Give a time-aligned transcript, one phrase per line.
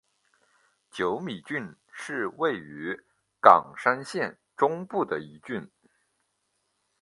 [0.89, 3.03] 久米郡是位于
[3.39, 5.69] 冈山县中部的一郡。